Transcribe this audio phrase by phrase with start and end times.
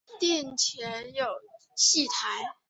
[0.19, 1.23] 庙前有
[1.75, 2.55] 戏台。